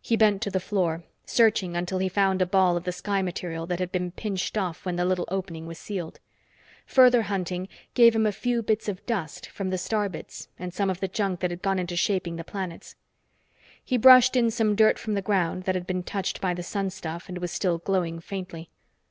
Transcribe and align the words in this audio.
He 0.00 0.16
bent 0.16 0.40
to 0.40 0.50
the 0.50 0.58
floor, 0.58 1.04
searching 1.26 1.76
until 1.76 1.98
he 1.98 2.08
found 2.08 2.40
a 2.40 2.46
ball 2.46 2.78
of 2.78 2.84
the 2.84 2.92
sky 2.96 3.20
material 3.20 3.66
that 3.66 3.78
had 3.78 3.92
been 3.92 4.10
pinched 4.10 4.56
off 4.56 4.86
when 4.86 4.96
the 4.96 5.04
little 5.04 5.26
opening 5.28 5.66
was 5.66 5.78
sealed. 5.78 6.18
Further 6.86 7.20
hunting 7.20 7.68
gave 7.92 8.16
him 8.16 8.24
a 8.24 8.32
few 8.32 8.62
bits 8.62 8.88
of 8.88 9.04
dust 9.04 9.50
from 9.50 9.68
the 9.68 9.76
star 9.76 10.08
bits 10.08 10.48
and 10.58 10.72
some 10.72 10.88
of 10.88 11.00
the 11.00 11.08
junk 11.08 11.40
that 11.40 11.50
had 11.50 11.60
gone 11.60 11.78
into 11.78 11.94
shaping 11.94 12.36
the 12.36 12.42
planets. 12.42 12.96
He 13.84 13.98
brushed 13.98 14.34
in 14.34 14.50
some 14.50 14.74
dirt 14.74 14.98
from 14.98 15.12
the 15.12 15.20
ground 15.20 15.64
that 15.64 15.74
had 15.74 15.86
been 15.86 16.04
touched 16.04 16.40
by 16.40 16.54
the 16.54 16.62
sun 16.62 16.88
stuff 16.88 17.28
and 17.28 17.36
was 17.36 17.50
still 17.50 17.76
glowing 17.76 18.18
faintly. 18.18 18.70